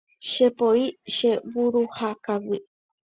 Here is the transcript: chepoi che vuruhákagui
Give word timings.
chepoi 0.29 0.85
che 1.15 1.29
vuruhákagui 1.51 2.57